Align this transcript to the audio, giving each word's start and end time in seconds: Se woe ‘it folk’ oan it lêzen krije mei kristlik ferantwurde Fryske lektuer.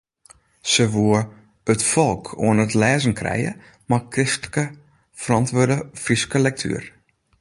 Se 0.71 0.85
woe 0.93 1.21
‘it 1.71 1.81
folk’ 1.91 2.23
oan 2.45 2.61
it 2.65 2.77
lêzen 2.81 3.17
krije 3.19 3.51
mei 3.89 4.05
kristlik 4.13 4.55
ferantwurde 5.21 5.77
Fryske 6.03 6.39
lektuer. 6.45 6.85